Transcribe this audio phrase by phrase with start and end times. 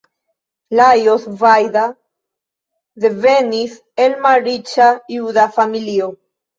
[0.79, 1.83] Lajos Vajda
[3.05, 6.15] devenis el malriĉa juda familio.